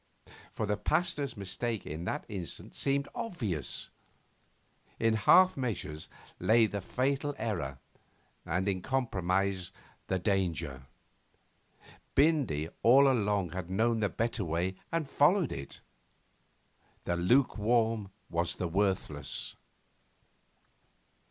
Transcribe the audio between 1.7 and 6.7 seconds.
in that instant seemed obvious. In half measures lay